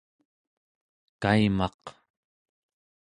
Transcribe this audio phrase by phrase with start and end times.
[1.21, 1.81] kaimaq